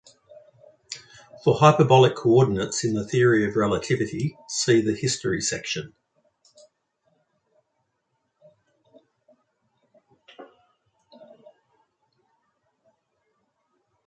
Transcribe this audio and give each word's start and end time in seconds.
For 1.43 1.59
hyperbolic 1.59 2.15
coordinates 2.15 2.83
in 2.83 2.95
the 2.95 3.05
theory 3.07 3.47
of 3.47 3.55
relativity 3.55 4.35
see 4.47 4.81
the 4.81 4.95
History 4.95 5.41
section. 5.41 5.93